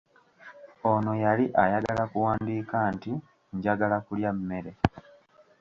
Ono 0.91 1.11
yali 1.23 1.45
ayagala 1.63 2.03
kuwandiika 2.11 2.77
nti 2.95 3.11
njagala 3.55 3.97
kulya 4.05 4.31
mmere. 4.37 4.71